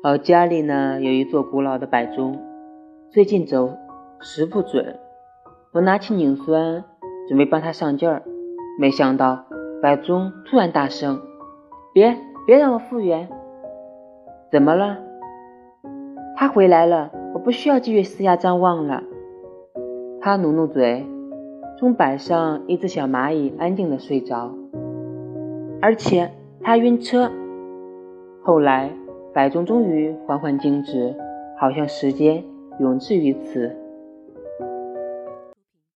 [0.00, 2.38] 老家里呢有一座古老的摆钟，
[3.10, 3.74] 最近走
[4.20, 4.96] 时不准。
[5.72, 6.84] 我拿起拧栓
[7.28, 8.22] 准备帮他上劲儿，
[8.78, 9.44] 没想到
[9.82, 11.20] 摆钟突然大声
[11.92, 12.16] ：“别
[12.46, 13.28] 别让我复原！”
[14.52, 14.98] 怎么了？
[16.36, 19.02] 他回来了，我不需要继续四下张望了。
[20.20, 21.04] 他努努嘴，
[21.76, 24.54] 钟摆上一只小蚂蚁安静的睡着，
[25.82, 26.30] 而且
[26.62, 27.32] 他晕车。
[28.44, 28.92] 后来
[29.32, 31.14] 摆钟终于缓缓静止，
[31.58, 32.42] 好像时间
[32.80, 33.76] 永滞于此。